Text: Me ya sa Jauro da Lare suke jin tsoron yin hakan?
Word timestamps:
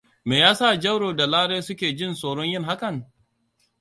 Me 0.25 0.37
ya 0.39 0.55
sa 0.55 0.77
Jauro 0.79 1.13
da 1.15 1.27
Lare 1.27 1.61
suke 1.61 1.95
jin 1.95 2.13
tsoron 2.13 2.45
yin 2.49 2.63
hakan? 2.63 3.11